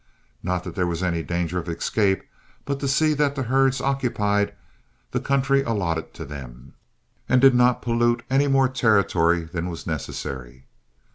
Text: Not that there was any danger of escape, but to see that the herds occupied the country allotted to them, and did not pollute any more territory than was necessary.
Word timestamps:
Not 0.41 0.63
that 0.63 0.73
there 0.73 0.87
was 0.87 1.03
any 1.03 1.21
danger 1.21 1.59
of 1.59 1.69
escape, 1.69 2.23
but 2.65 2.79
to 2.79 2.87
see 2.87 3.13
that 3.13 3.35
the 3.35 3.43
herds 3.43 3.79
occupied 3.79 4.51
the 5.11 5.19
country 5.19 5.61
allotted 5.61 6.11
to 6.15 6.25
them, 6.25 6.73
and 7.29 7.39
did 7.39 7.53
not 7.53 7.83
pollute 7.83 8.23
any 8.27 8.47
more 8.47 8.67
territory 8.67 9.41
than 9.43 9.69
was 9.69 9.85
necessary. 9.85 10.65